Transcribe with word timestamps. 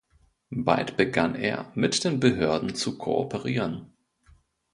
Bald 0.63 0.97
begann 0.97 1.35
er, 1.35 1.71
mit 1.75 2.03
den 2.03 2.19
Behörden 2.19 2.73
zu 2.73 2.97
kooperieren. 2.97 3.93